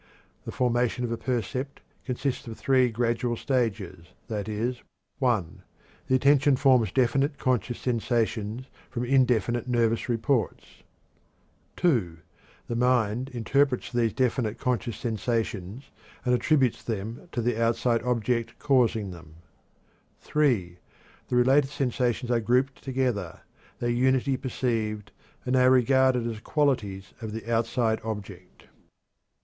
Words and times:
The 0.45 0.51
formation 0.51 1.03
of 1.03 1.11
a 1.11 1.15
percept 1.15 1.79
consists 2.05 2.47
of 2.47 2.57
three 2.57 2.89
gradual 2.89 3.35
stages, 3.37 4.07
viz.: 4.27 4.81
(1) 5.19 5.61
The 6.07 6.15
attention 6.15 6.55
forms 6.55 6.91
definite 6.91 7.37
conscious 7.37 7.77
sensations 7.79 8.65
from 8.89 9.05
indefinite 9.05 9.67
nervous 9.67 10.09
reports; 10.09 10.81
(2) 11.75 12.17
the 12.67 12.75
mind 12.75 13.29
interprets 13.29 13.91
these 13.91 14.11
definite 14.11 14.57
conscious 14.57 14.97
sensations 14.97 15.91
and 16.25 16.33
attributes 16.33 16.81
them 16.83 17.29
to 17.31 17.39
the 17.39 17.61
outside 17.61 18.01
object 18.01 18.57
causing 18.57 19.11
them; 19.11 19.35
(3) 20.21 20.79
the 21.27 21.35
related 21.35 21.69
sensations 21.69 22.31
are 22.31 22.39
grouped 22.39 22.83
together, 22.83 23.41
their 23.77 23.89
unity 23.91 24.35
perceived, 24.35 25.11
and 25.45 25.53
they 25.53 25.61
are 25.63 25.69
regarded 25.69 26.25
as 26.25 26.39
qualities 26.39 27.13
of 27.21 27.33
the 27.33 27.47
outside 27.53 28.01
object. 28.03 28.65